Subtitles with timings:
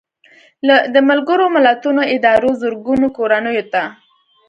[0.93, 3.83] د ملګرو ملتونو ادارو زرګونو کورنیو ته